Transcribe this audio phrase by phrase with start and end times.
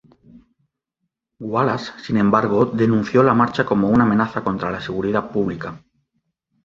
[1.37, 5.79] Wallace, sin embargo, denunció la marcha como una amenaza contra la seguridad pública.